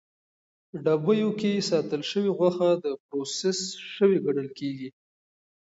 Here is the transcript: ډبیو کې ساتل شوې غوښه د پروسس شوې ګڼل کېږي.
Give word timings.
ډبیو 0.83 1.29
کې 1.39 1.65
ساتل 1.69 2.01
شوې 2.11 2.31
غوښه 2.37 2.69
د 2.83 2.85
پروسس 3.05 3.59
شوې 3.95 4.17
ګڼل 4.25 4.49
کېږي. 4.59 4.89